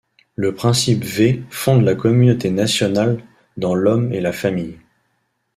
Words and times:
Le 0.33 0.55
principe 0.55 1.03
V 1.03 1.43
fonde 1.51 1.83
la 1.83 1.93
communauté 1.93 2.49
national 2.49 3.19
dans 3.57 3.75
l'homme 3.75 4.11
et 4.11 4.19
la 4.19 4.31
famille. 4.31 4.79